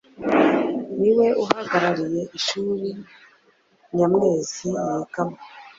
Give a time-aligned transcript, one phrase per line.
[0.99, 2.87] ni we uhagarariye ishuri
[3.95, 5.37] Nyamwezi yigamo